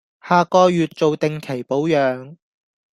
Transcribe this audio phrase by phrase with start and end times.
[0.19, 2.35] 下個月做定期保養